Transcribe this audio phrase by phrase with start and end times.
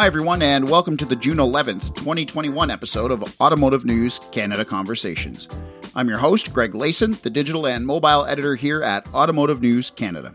[0.00, 5.46] Hi, everyone, and welcome to the June 11th, 2021 episode of Automotive News Canada Conversations.
[5.94, 10.32] I'm your host, Greg Layson, the digital and mobile editor here at Automotive News Canada.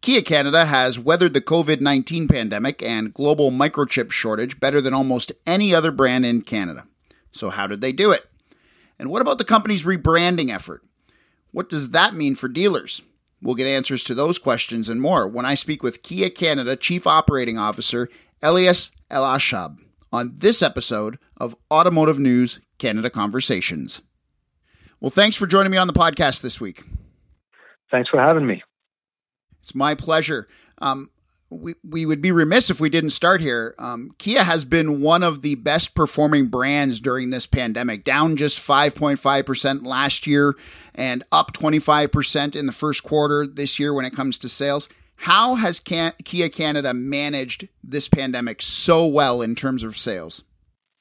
[0.00, 5.30] Kia Canada has weathered the COVID 19 pandemic and global microchip shortage better than almost
[5.46, 6.88] any other brand in Canada.
[7.30, 8.26] So, how did they do it?
[8.98, 10.82] And what about the company's rebranding effort?
[11.52, 13.00] What does that mean for dealers?
[13.40, 17.06] We'll get answers to those questions and more when I speak with Kia Canada Chief
[17.06, 18.08] Operating Officer
[18.42, 19.76] Elias El-Achkar
[20.12, 24.02] on this episode of Automotive News Canada Conversations.
[25.00, 26.84] Well, thanks for joining me on the podcast this week.
[27.90, 28.62] Thanks for having me.
[29.62, 30.48] It's my pleasure.
[30.78, 31.10] Um,
[31.50, 33.74] we, we would be remiss if we didn't start here.
[33.78, 38.58] Um, Kia has been one of the best performing brands during this pandemic, down just
[38.58, 40.54] 5.5% last year
[40.94, 44.88] and up 25% in the first quarter this year when it comes to sales.
[45.16, 50.44] How has Can- Kia Canada managed this pandemic so well in terms of sales?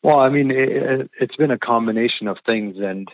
[0.04, 3.08] Well, I mean, it, has been a combination of things, and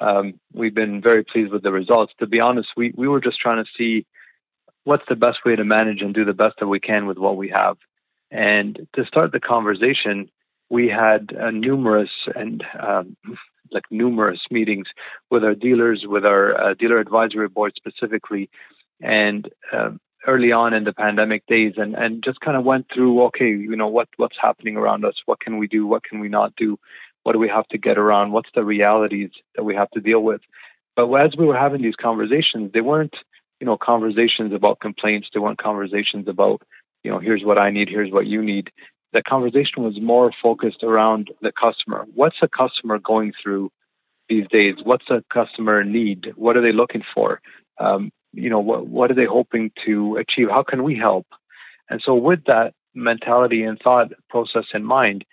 [0.00, 2.12] um, we've been very pleased with the results.
[2.20, 4.06] To be honest, we, we were just trying to see
[4.84, 7.36] what's the best way to manage and do the best that we can with what
[7.36, 7.76] we have.
[8.30, 10.30] And to start the conversation,
[10.70, 13.16] we had uh, numerous and um,
[13.70, 14.86] like numerous meetings
[15.30, 18.48] with our dealers, with our uh, dealer advisory board specifically,
[19.00, 23.22] and um, early on in the pandemic days and, and just kind of went through,
[23.24, 25.14] okay, you know, what, what's happening around us?
[25.26, 25.86] What can we do?
[25.86, 26.78] What can we not do?
[27.22, 28.32] What do we have to get around?
[28.32, 30.40] What's the realities that we have to deal with?
[30.96, 33.14] But as we were having these conversations, they weren't,
[33.60, 35.28] you know, conversations about complaints.
[35.32, 36.62] They weren't conversations about,
[37.04, 38.70] you know, here's what I need, here's what you need.
[39.12, 42.06] The conversation was more focused around the customer.
[42.14, 43.70] What's a customer going through
[44.28, 44.74] these days?
[44.82, 46.32] What's a customer need?
[46.34, 47.40] What are they looking for?
[47.78, 50.48] Um, you know, what, what are they hoping to achieve?
[50.50, 51.26] How can we help?
[51.90, 55.24] And so, with that mentality and thought process in mind,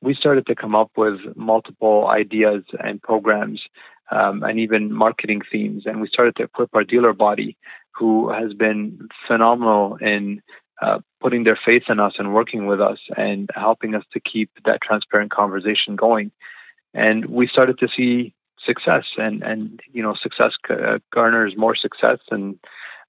[0.00, 3.62] we started to come up with multiple ideas and programs
[4.10, 5.84] um, and even marketing themes.
[5.86, 7.56] And we started to equip our dealer body,
[7.94, 10.42] who has been phenomenal in
[10.82, 14.50] uh, putting their faith in us and working with us and helping us to keep
[14.64, 16.30] that transparent conversation going.
[16.92, 18.34] And we started to see
[18.66, 19.04] success.
[19.16, 22.58] And and you know success uh, garners more success and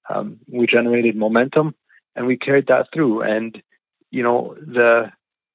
[0.08, 1.74] um, we generated momentum
[2.14, 3.22] and we carried that through.
[3.22, 3.62] And
[4.10, 5.12] you know the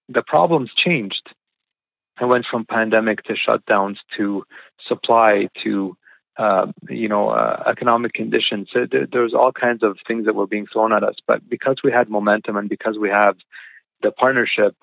[0.09, 1.29] the problems changed.
[2.19, 4.43] It went from pandemic to shutdowns to
[4.87, 5.97] supply to
[6.37, 8.69] uh, you know uh, economic conditions.
[8.71, 11.15] So there, there's all kinds of things that were being thrown at us.
[11.25, 13.37] But because we had momentum and because we have
[14.01, 14.75] the partnership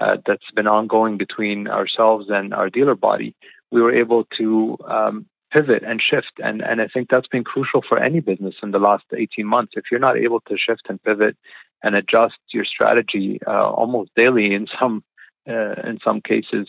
[0.00, 3.34] uh, that's been ongoing between ourselves and our dealer body
[3.70, 6.32] we were able to um, pivot and shift.
[6.38, 9.72] And, and I think that's been crucial for any business in the last 18 months.
[9.76, 11.36] If you're not able to shift and pivot
[11.82, 15.04] and adjust your strategy uh, almost daily in some
[15.48, 16.66] uh, in some cases,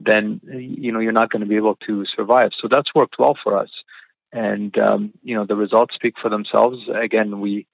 [0.00, 2.50] then you know you're not going to be able to survive.
[2.60, 3.70] So that's worked well for us,
[4.32, 6.78] and um, you know the results speak for themselves.
[6.94, 7.66] Again, we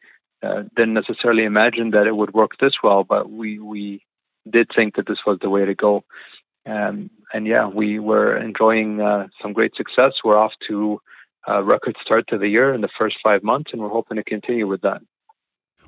[0.42, 4.02] uh, didn't necessarily imagine that it would work this well, but we we
[4.48, 6.04] did think that this was the way to go.
[6.66, 10.12] Um, and yeah, we were enjoying uh, some great success.
[10.24, 11.00] We're off to
[11.46, 14.24] a record start to the year in the first five months, and we're hoping to
[14.24, 15.00] continue with that.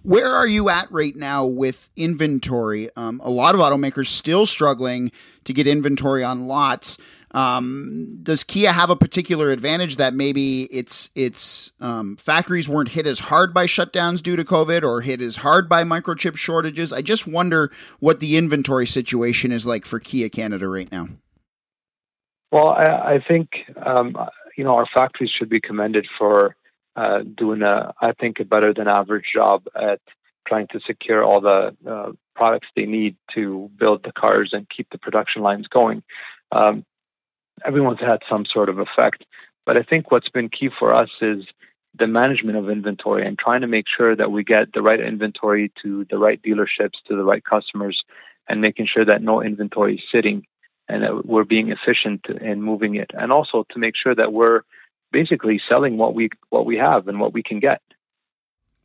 [0.03, 2.91] Where are you at right now with inventory?
[2.97, 5.13] Um, a lot of automakers still struggling
[5.45, 6.99] to get inventory on lots.
[7.33, 13.07] Um, does Kia have a particular advantage that maybe its its um, factories weren't hit
[13.07, 16.93] as hard by shutdowns due to COVID or hit as hard by microchip shortages?
[16.93, 17.71] I just wonder
[18.01, 21.09] what the inventory situation is like for Kia Canada right now.
[22.51, 23.49] Well, I, I think
[23.85, 24.15] um,
[24.57, 26.55] you know our factories should be commended for
[26.97, 30.01] uh, doing a, I think, a better than average job at
[30.47, 34.89] trying to secure all the uh, products they need to build the cars and keep
[34.91, 36.03] the production lines going.
[36.51, 36.85] Um,
[37.67, 39.25] everyone's had some sort of effect.
[39.65, 41.45] But I think what's been key for us is
[41.99, 45.71] the management of inventory and trying to make sure that we get the right inventory
[45.83, 48.03] to the right dealerships, to the right customers,
[48.49, 50.47] and making sure that no inventory is sitting
[50.89, 53.11] and that we're being efficient in moving it.
[53.15, 54.63] And also to make sure that we're
[55.13, 57.83] basically selling what we what we have and what we can get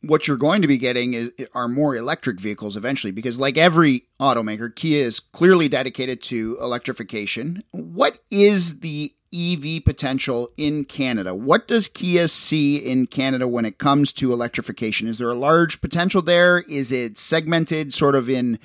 [0.02, 4.04] what you're going to be getting is, are more electric vehicles eventually because like every
[4.20, 7.62] automaker kia is clearly dedicated to electrification.
[7.72, 11.34] What is the ev potential in canada?
[11.34, 15.08] What does kia see in canada when it comes to electrification?
[15.08, 16.60] Is there a large potential there?
[16.60, 18.58] Is it segmented sort of in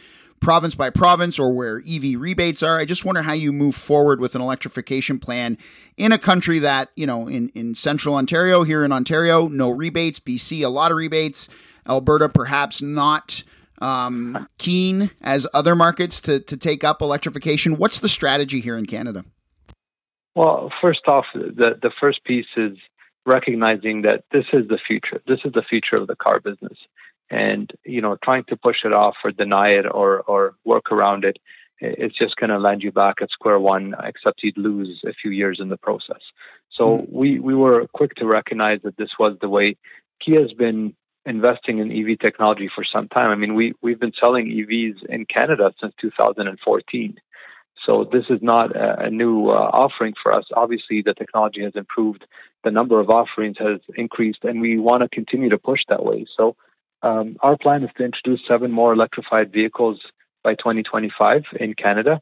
[0.44, 2.78] province by province or where EV rebates are.
[2.78, 5.58] I just wonder how you move forward with an electrification plan
[5.98, 10.20] in a country that, you know, in, in central Ontario, here in Ontario, no rebates,
[10.20, 11.50] BC, a lot of rebates,
[11.88, 13.44] Alberta, perhaps not
[13.82, 17.78] um, keen as other markets to, to take up electrification?
[17.78, 19.26] What's the strategy here in Canada?
[20.36, 22.78] Well, first off, the, the first piece is
[23.26, 25.22] recognizing that this is the future.
[25.28, 26.78] This is the future of the car business.
[27.34, 31.26] And, you know, trying to push it off or deny it or, or work around
[31.26, 31.38] it,
[31.80, 35.32] it's just going to land you back at square one, except you'd lose a few
[35.32, 36.22] years in the process.
[36.72, 37.12] So mm.
[37.12, 39.78] we, we were quick to recognize that this was the way.
[40.24, 40.96] Kia has been
[41.26, 43.32] investing in EV technology for some time.
[43.32, 47.18] I mean, we, we've been selling EVs in Canada since 2014.
[47.86, 50.46] So this is not a, new uh, offering for us.
[50.56, 52.26] Obviously, the technology has improved,
[52.64, 56.26] the number of offerings has increased, and we want to continue to push that way.
[56.38, 56.56] So
[57.04, 60.00] um, our plan is to introduce seven more electrified vehicles
[60.44, 62.22] by 2025 in Canada.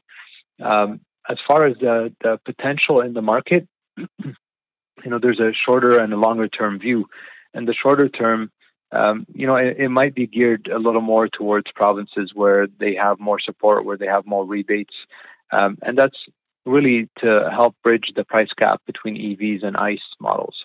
[0.60, 5.98] Um, as far as the, the potential in the market, you know, there's a shorter
[5.98, 7.06] and a longer term view.
[7.54, 8.50] And the shorter term,
[8.90, 12.94] um, you know, it, it, might be geared a little more towards provinces where they
[12.94, 14.94] have more support, where they have more rebates,
[15.50, 16.16] um, and that's
[16.66, 20.56] really to help bridge the price gap between EVs and ICE models.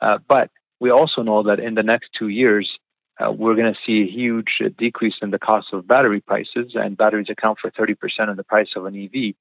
[0.00, 2.70] Uh, but we also know that in the next two years,
[3.20, 6.96] uh, we're going to see a huge decrease in the cost of battery prices, and
[6.96, 7.96] batteries account for 30%
[8.30, 9.34] of the price of an EV.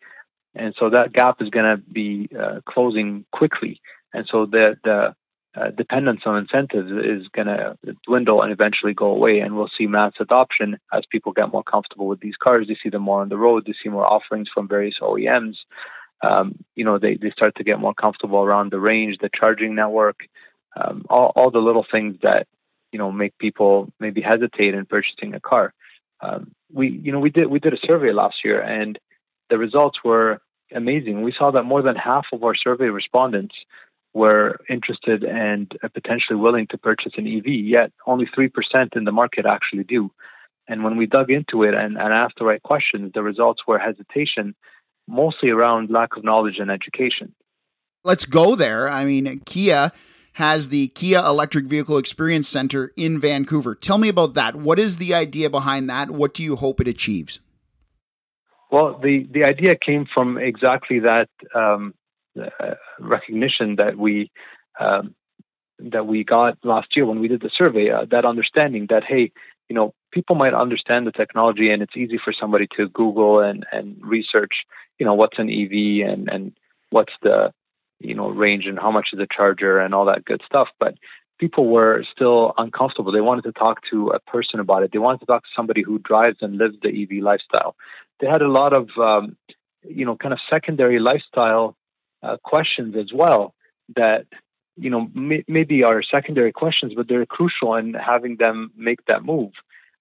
[0.55, 3.79] And so that gap is going to be uh, closing quickly.
[4.13, 5.15] And so the, the
[5.55, 9.39] uh, dependence on incentives is going to dwindle and eventually go away.
[9.39, 12.67] And we'll see mass adoption as people get more comfortable with these cars.
[12.67, 13.65] They see them more on the road.
[13.65, 15.55] They see more offerings from various OEMs.
[16.21, 19.75] Um, you know, they, they start to get more comfortable around the range, the charging
[19.75, 20.19] network,
[20.75, 22.47] um, all, all the little things that,
[22.91, 25.73] you know, make people maybe hesitate in purchasing a car.
[26.21, 28.99] Um, we, you know, we did, we did a survey last year and
[29.49, 30.41] the results were
[30.73, 31.21] amazing.
[31.21, 33.55] We saw that more than half of our survey respondents
[34.13, 38.49] were interested and potentially willing to purchase an EV, yet only 3%
[38.95, 40.11] in the market actually do.
[40.67, 43.79] And when we dug into it and, and asked the right questions, the results were
[43.79, 44.55] hesitation,
[45.07, 47.33] mostly around lack of knowledge and education.
[48.03, 48.87] Let's go there.
[48.87, 49.91] I mean, Kia
[50.39, 53.75] has the Kia Electric Vehicle Experience Center in Vancouver.
[53.75, 54.55] Tell me about that.
[54.55, 56.09] What is the idea behind that?
[56.09, 57.41] What do you hope it achieves?
[58.71, 61.93] Well, the, the idea came from exactly that um,
[62.39, 64.31] uh, recognition that we
[64.79, 65.13] um,
[65.79, 67.89] that we got last year when we did the survey.
[67.89, 69.31] Uh, that understanding that hey,
[69.67, 73.65] you know, people might understand the technology, and it's easy for somebody to Google and
[73.71, 74.53] and research,
[74.99, 76.53] you know, what's an EV and and
[76.91, 77.51] what's the
[77.99, 80.67] you know range and how much is a charger and all that good stuff.
[80.79, 80.95] But
[81.39, 83.11] people were still uncomfortable.
[83.11, 84.91] They wanted to talk to a person about it.
[84.91, 87.75] They wanted to talk to somebody who drives and lives the EV lifestyle.
[88.19, 89.37] They had a lot of um,
[89.83, 91.75] you know kind of secondary lifestyle
[92.21, 93.53] uh, questions as well
[93.95, 94.25] that
[94.75, 99.23] you know may, maybe are secondary questions, but they're crucial in having them make that
[99.23, 99.51] move.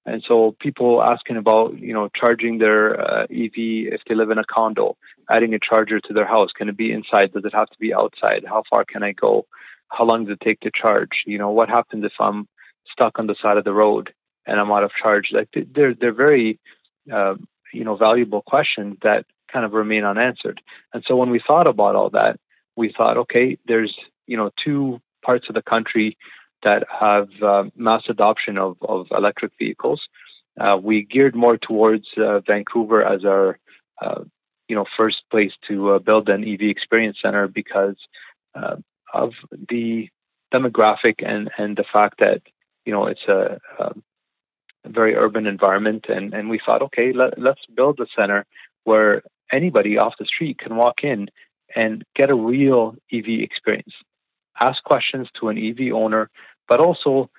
[0.08, 3.56] And so people asking about you know charging their uh, EV
[3.94, 4.96] if they live in a condo,
[5.31, 6.50] adding a charger to their house.
[6.56, 7.32] Can it be inside?
[7.32, 8.44] Does it have to be outside?
[8.46, 9.46] How far can I go?
[9.88, 11.10] How long does it take to charge?
[11.26, 12.49] You know what happens if I'm
[12.90, 14.12] stuck on the side of the road
[14.46, 15.28] and I'm out of charge?
[15.31, 16.58] Like they're they're very
[17.12, 17.34] uh,
[17.72, 20.60] you know valuable questions that kind of remain unanswered.
[20.94, 22.38] And so when we thought about all that,
[22.76, 23.94] we thought, okay, there's
[24.26, 26.16] you know two parts of the country
[26.62, 30.00] that have uh, mass adoption of, of electric vehicles.
[30.58, 33.58] Uh, we geared more towards uh, Vancouver as our
[34.03, 34.24] uh,
[34.69, 37.96] you know first place to build an EV experience center because
[39.15, 39.32] of
[39.69, 40.08] the
[40.53, 42.43] demographic and and the fact that
[42.84, 43.93] you know it's a, a
[44.86, 48.44] very urban environment and and we thought okay let, let's build a center
[48.84, 49.22] where
[49.53, 51.29] anybody off the street can walk in
[51.74, 53.93] and get a real EV experience.
[54.60, 56.31] Ask questions to an EV owner,
[56.69, 57.31] but also,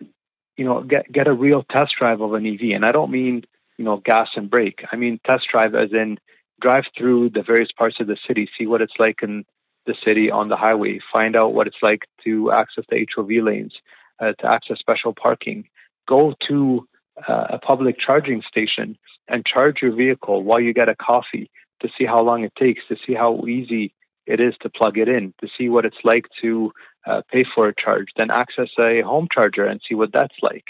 [0.58, 2.76] you know, get get a real test drive of an EV.
[2.76, 3.44] And I don't mean,
[3.78, 4.84] you know, gas and brake.
[4.92, 6.18] I mean test drive as in
[6.62, 9.46] drive through the various parts of the city, see what it's like in
[9.86, 13.74] the city on the highway, find out what it's like to access the HOV lanes,
[14.20, 15.68] uh, to access special parking.
[16.08, 16.88] Go to
[17.28, 18.98] uh, a public charging station
[19.28, 21.50] and charge your vehicle while you get a coffee
[21.82, 23.94] to see how long it takes, to see how easy
[24.26, 26.72] it is to plug it in, to see what it's like to
[27.06, 30.66] uh, pay for a charge, then access a home charger and see what that's like.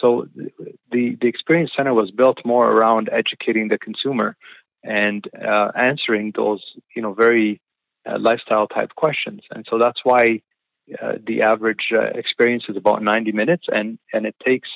[0.00, 0.26] So
[0.90, 4.36] the the experience center was built more around educating the consumer
[4.82, 6.62] and uh, answering those
[6.94, 7.60] you know very
[8.06, 9.42] uh, lifestyle type questions.
[9.50, 10.42] And so that's why
[11.00, 14.68] uh, the average uh, experience is about 90 minutes, and and it takes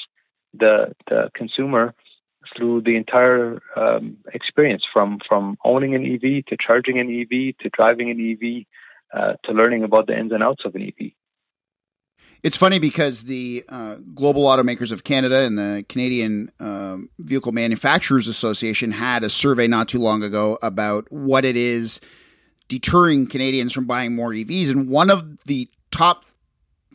[0.55, 1.95] the the consumer
[2.57, 7.69] through the entire um, experience from from owning an EV to charging an EV to
[7.71, 8.65] driving an EV
[9.13, 11.13] uh, to learning about the ins and outs of an EV.
[12.43, 18.29] It's funny because the uh, Global Automakers of Canada and the Canadian uh, Vehicle Manufacturers
[18.29, 22.01] Association had a survey not too long ago about what it is
[22.69, 24.71] deterring Canadians from buying more EVs.
[24.71, 26.27] And one of the top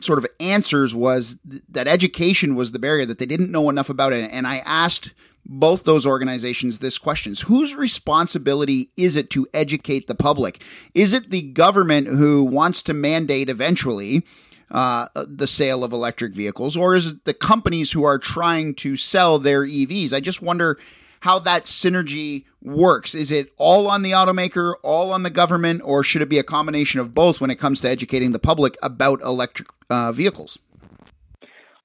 [0.00, 3.90] sort of answers was th- that education was the barrier, that they didn't know enough
[3.90, 4.30] about it.
[4.30, 5.12] And I asked
[5.46, 10.62] both those organizations this questions whose responsibility is it to educate the public?
[10.94, 14.24] Is it the government who wants to mandate eventually
[14.70, 18.96] uh, the sale of electric vehicles or is it the companies who are trying to
[18.96, 20.78] sell their evs i just wonder
[21.24, 23.14] how that synergy works.
[23.14, 26.42] Is it all on the automaker all on the government or should it be a
[26.42, 30.58] combination of both when it comes to educating the public about electric uh, vehicles?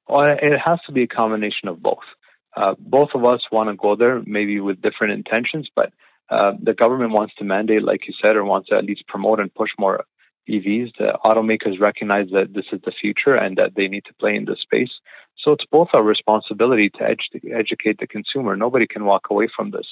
[0.09, 2.03] Well, it has to be a combination of both
[2.59, 5.93] uh, both of us want to go there, maybe with different intentions, but
[6.29, 9.39] uh, the government wants to mandate, like you said, or wants to at least promote
[9.39, 10.03] and push more
[10.49, 10.91] EVs.
[10.97, 14.43] The automakers recognize that this is the future and that they need to play in
[14.43, 14.91] this space.
[15.37, 18.57] So it's both our responsibility to edu- educate the consumer.
[18.57, 19.87] Nobody can walk away from this.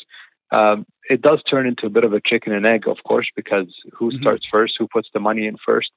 [0.52, 3.68] Um, it does turn into a bit of a chicken and egg, of course, because
[3.94, 4.22] who mm-hmm.
[4.22, 5.92] starts first, who puts the money in first.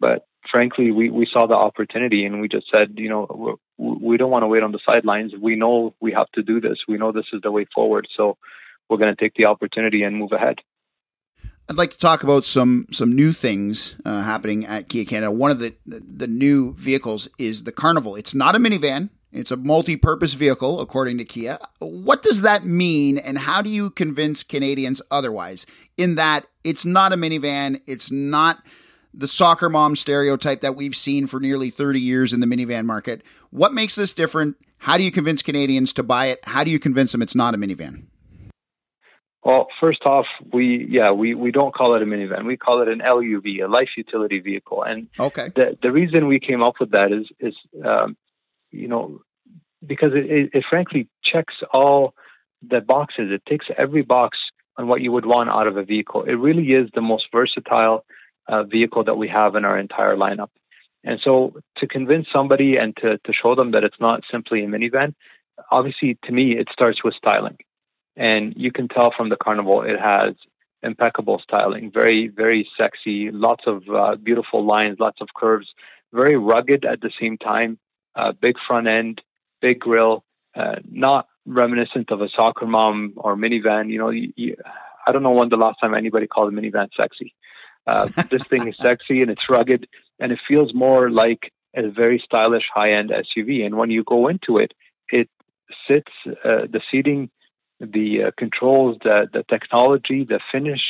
[0.00, 4.30] But frankly, we, we saw the opportunity and we just said, you know, we don't
[4.30, 5.32] want to wait on the sidelines.
[5.40, 6.78] We know we have to do this.
[6.88, 8.06] We know this is the way forward.
[8.16, 8.36] So
[8.88, 10.58] we're going to take the opportunity and move ahead.
[11.68, 15.32] I'd like to talk about some some new things uh, happening at Kia Canada.
[15.32, 18.16] One of the the new vehicles is the Carnival.
[18.16, 19.08] It's not a minivan.
[19.32, 21.58] It's a multi-purpose vehicle, according to Kia.
[21.80, 25.66] What does that mean, and how do you convince Canadians otherwise?
[25.96, 28.62] In that it's not a minivan, it's not
[29.16, 33.22] the soccer mom stereotype that we've seen for nearly 30 years in the minivan market.
[33.50, 34.56] What makes this different?
[34.78, 36.40] How do you convince Canadians to buy it?
[36.44, 38.06] How do you convince them it's not a minivan?
[39.44, 42.46] Well, first off, we yeah we, we don't call it a minivan.
[42.46, 44.82] We call it an LUV, a life utility vehicle.
[44.82, 47.54] And okay, the the reason we came up with that is is
[47.84, 48.16] um,
[48.70, 49.20] you know
[49.86, 52.14] because it, it, it frankly checks all
[52.62, 53.30] the boxes.
[53.30, 54.38] It ticks every box
[54.78, 56.22] on what you would want out of a vehicle.
[56.22, 58.06] It really is the most versatile
[58.48, 60.50] uh, vehicle that we have in our entire lineup.
[61.02, 64.66] And so to convince somebody and to, to show them that it's not simply a
[64.66, 65.14] minivan,
[65.70, 67.58] obviously to me, it starts with styling.
[68.16, 70.34] And you can tell from the Carnival, it has
[70.82, 75.68] impeccable styling, very, very sexy, lots of uh, beautiful lines, lots of curves,
[76.12, 77.78] very rugged at the same time,
[78.14, 79.20] uh, big front end,
[79.60, 80.24] big grill,
[80.54, 83.90] uh, not reminiscent of a soccer mom or minivan.
[83.90, 84.56] You know, you, you,
[85.06, 87.34] I don't know when the last time anybody called a minivan sexy.
[87.86, 89.86] Uh, this thing is sexy and it's rugged,
[90.18, 93.64] and it feels more like a very stylish high-end SUV.
[93.64, 94.72] And when you go into it,
[95.08, 95.28] it
[95.88, 97.30] sits uh, the seating,
[97.80, 100.82] the uh, controls, the the technology, the finish,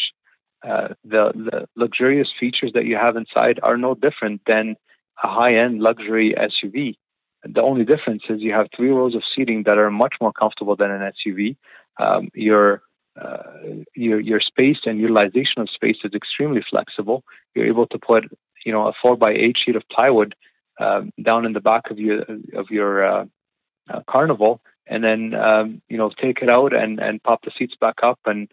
[0.67, 4.77] uh, the the luxurious features that you have inside are no different than
[5.23, 6.95] a high-end luxury SUV.
[7.45, 10.77] The only difference is you have three rows of seating that are much more comfortable
[10.77, 11.57] than an SUV.
[11.99, 12.83] Um, your
[13.21, 17.23] uh, your your space and utilization of space is extremely flexible.
[17.55, 18.25] You're able to put
[18.65, 20.35] you know a four by eight sheet of plywood
[20.81, 22.23] um, down in the back of your
[22.55, 23.25] of your uh,
[23.89, 27.75] uh, carnival, and then um, you know take it out and and pop the seats
[27.81, 28.51] back up and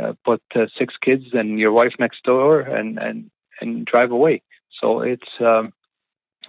[0.00, 0.42] uh, put
[0.78, 4.42] six kids and your wife next door and and and drive away.
[4.80, 5.72] So it's um,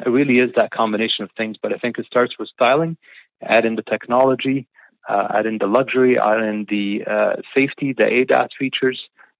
[0.05, 1.57] it really is that combination of things.
[1.61, 2.97] But I think it starts with styling,
[3.41, 4.67] add in the technology,
[5.07, 8.99] uh, add in the luxury, add in the uh, safety, the ADAS features.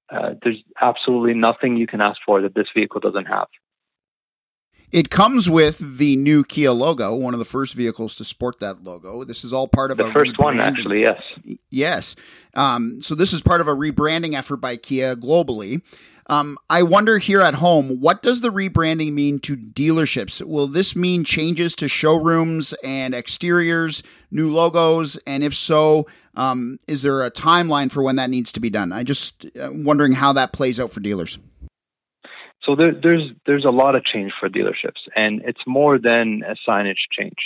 [0.10, 3.48] Uh, there's absolutely nothing you can ask for that this vehicle doesn't have.
[4.90, 8.84] It comes with the new Kia logo, one of the first vehicles to sport that
[8.84, 9.26] logo.
[9.26, 11.02] This is all part of the first one, actually.
[11.02, 11.22] Yes,
[11.70, 12.16] yes.
[12.54, 15.82] Um, so this is part of a rebranding effort by Kia globally.
[16.30, 20.42] Um, I wonder here at home, what does the rebranding mean to dealerships?
[20.46, 26.06] Will this mean changes to showrooms and exteriors, new logos, and if so,
[26.36, 28.92] um, is there a timeline for when that needs to be done?
[28.92, 31.40] I just uh, wondering how that plays out for dealers.
[32.64, 36.56] So there, there's there's a lot of change for dealerships, and it's more than a
[36.70, 37.38] signage change.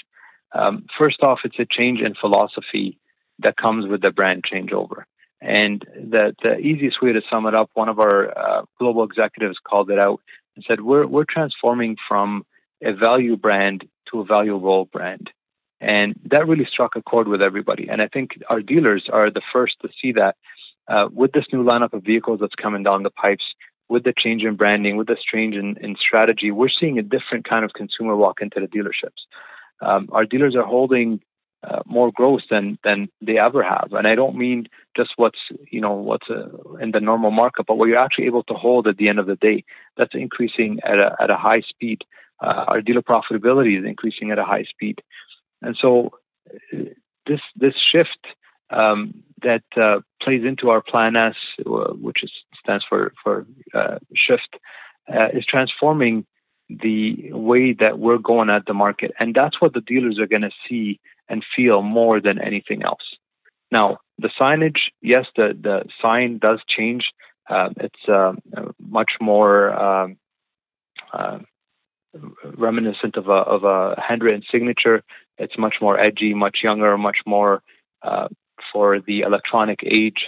[0.54, 2.98] Um, first off, it's a change in philosophy
[3.40, 5.04] that comes with the brand changeover.
[5.42, 9.58] And the, the easiest way to sum it up, one of our uh, global executives
[9.68, 10.22] called it out
[10.56, 12.46] and said, we're, we're transforming from
[12.84, 15.30] a value brand to a valuable brand.
[15.80, 17.88] And that really struck a chord with everybody.
[17.90, 20.36] And I think our dealers are the first to see that
[20.88, 23.44] uh, with this new lineup of vehicles that's coming down the pipes,
[23.90, 27.48] with the change in branding, with the change in, in strategy, we're seeing a different
[27.50, 29.22] kind of consumer walk into the dealerships.
[29.82, 31.22] Um, our dealers are holding
[31.64, 33.90] uh, more growth than than they ever have.
[33.92, 35.40] And I don't mean just what's
[35.70, 38.88] you know what's uh, in the normal market, but what you're actually able to hold
[38.88, 39.64] at the end of the day.
[39.96, 42.02] That's increasing at a at a high speed.
[42.40, 45.02] Uh, our dealer profitability is increasing at a high speed,
[45.62, 46.14] and so
[46.74, 46.78] uh,
[47.28, 48.26] this this shift
[48.72, 53.46] um, that uh, plays into our Plan S, uh, which is, stands for for
[54.16, 54.58] shift,
[55.36, 56.26] is transforming
[56.70, 60.42] the way that we're going at the market, and that's what the dealers are going
[60.42, 61.00] to see
[61.32, 63.08] and feel more than anything else.
[63.72, 63.88] Now,
[64.24, 67.04] the signage, yes, the the sign does change.
[67.50, 68.34] Uh, it's uh,
[68.80, 70.18] much more um,
[71.14, 71.40] uh,
[72.58, 74.98] reminiscent of a of a handwritten signature.
[75.38, 77.64] It's much more edgy, much younger, much more
[78.04, 78.28] uh,
[78.72, 80.22] for the electronic age.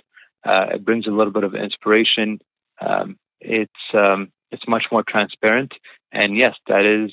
[0.46, 2.40] Uh, it brings a little bit of inspiration.
[2.82, 5.74] Um, it's um, it's much more transparent,
[6.12, 7.12] and yes, that is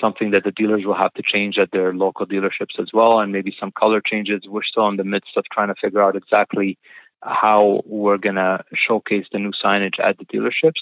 [0.00, 3.32] something that the dealers will have to change at their local dealerships as well, and
[3.32, 4.42] maybe some color changes.
[4.46, 6.78] We're still in the midst of trying to figure out exactly
[7.22, 10.80] how we're going to showcase the new signage at the dealerships.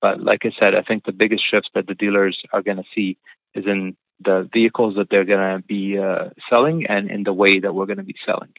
[0.00, 2.84] But like I said, I think the biggest shifts that the dealers are going to
[2.94, 3.16] see
[3.54, 7.60] is in the vehicles that they're going to be uh, selling and in the way
[7.60, 8.52] that we're going to be selling.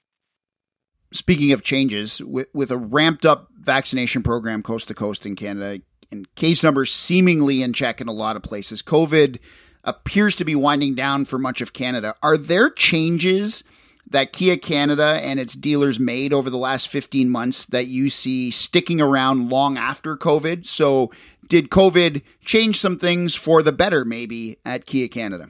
[1.11, 5.81] Speaking of changes, with, with a ramped up vaccination program coast to coast in Canada,
[6.11, 9.39] and case numbers seemingly in check in a lot of places, COVID
[9.87, 12.13] appears to be winding down for much of Canada.
[12.21, 13.63] Are there changes
[14.09, 18.51] that Kia Canada and its dealers made over the last 15 months that you see
[18.51, 20.67] sticking around long after COVID?
[20.67, 21.11] So,
[21.47, 25.49] did COVID change some things for the better, maybe, at Kia Canada?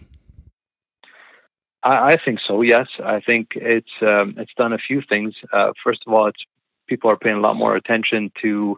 [1.83, 2.61] I, think so.
[2.61, 5.33] Yes, I think it's um, it's done a few things.
[5.53, 6.43] Uh, first of all, it's
[6.87, 8.77] people are paying a lot more attention to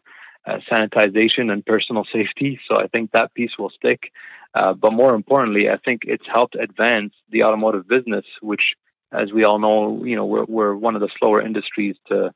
[0.72, 2.60] sanitization and personal safety.
[2.68, 4.12] So I think that piece will stick.
[4.54, 8.64] Uh, but more importantly, I think it's helped advance the automotive business, which,
[9.12, 12.34] as we all know, you know, we're, we're one of the slower industries to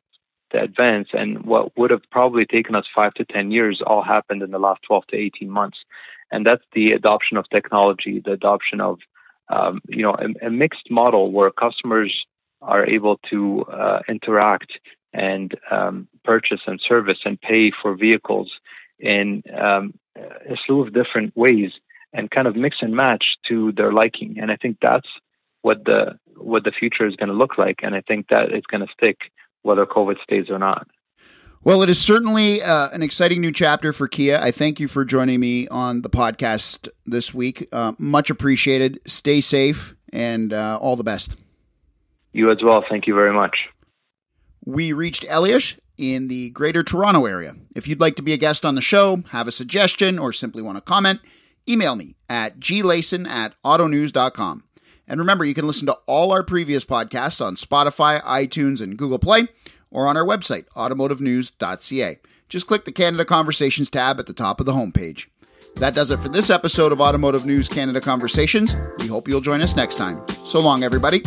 [0.51, 1.10] to advance.
[1.13, 4.60] And what would have probably taken us five to ten years all happened in the
[4.60, 5.77] last twelve to eighteen months.
[6.32, 9.00] And that's the adoption of technology, the adoption of
[9.50, 12.13] um, you know a, a, mixed model where customers
[12.62, 14.71] are able to uh, interact
[15.13, 18.52] and um, purchase and service and pay for vehicles
[18.99, 21.71] in um, a slew of different ways
[22.13, 24.38] and kind of mix and match to their liking.
[24.39, 25.08] And I think that's
[25.62, 27.80] what the what the future is going to look like.
[27.84, 29.17] And I think that it's going to stick
[29.62, 30.88] whether COVID stays or not.
[31.63, 34.38] Well, it is certainly uh, an exciting new chapter for Kia.
[34.38, 37.69] I thank you for joining me on the podcast this week.
[37.71, 38.99] Uh, much appreciated.
[39.06, 41.38] Stay safe and uh, all the best.
[42.34, 42.84] You as well.
[42.89, 43.56] Thank you very much.
[44.65, 47.56] We reached Elias in the greater Toronto area.
[47.76, 50.62] If you'd like to be a guest on the show, have a suggestion, or simply
[50.62, 51.19] want to comment,
[51.67, 54.63] email me at glayson at autonews.com.
[55.08, 59.19] And remember, you can listen to all our previous podcasts on Spotify, iTunes, and Google
[59.19, 59.47] Play,
[59.91, 62.19] or on our website, automotivenews.ca.
[62.49, 65.28] Just click the Canada Conversations tab at the top of the homepage.
[65.76, 68.76] That does it for this episode of Automotive News Canada Conversations.
[68.99, 70.21] We hope you'll join us next time.
[70.45, 71.23] So long, everybody.